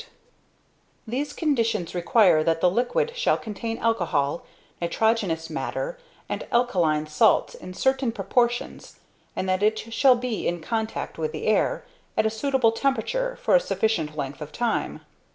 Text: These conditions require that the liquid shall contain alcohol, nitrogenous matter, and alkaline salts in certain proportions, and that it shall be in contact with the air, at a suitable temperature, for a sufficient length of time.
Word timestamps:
These 1.05 1.31
conditions 1.31 1.93
require 1.93 2.43
that 2.43 2.59
the 2.59 2.71
liquid 2.71 3.15
shall 3.15 3.37
contain 3.37 3.77
alcohol, 3.77 4.43
nitrogenous 4.81 5.47
matter, 5.47 5.99
and 6.27 6.43
alkaline 6.51 7.05
salts 7.05 7.53
in 7.53 7.75
certain 7.75 8.11
proportions, 8.11 8.97
and 9.35 9.47
that 9.47 9.61
it 9.61 9.77
shall 9.93 10.15
be 10.15 10.47
in 10.47 10.59
contact 10.59 11.19
with 11.19 11.31
the 11.33 11.45
air, 11.45 11.85
at 12.17 12.25
a 12.25 12.31
suitable 12.31 12.71
temperature, 12.71 13.35
for 13.43 13.55
a 13.55 13.59
sufficient 13.59 14.17
length 14.17 14.41
of 14.41 14.51
time. 14.51 15.01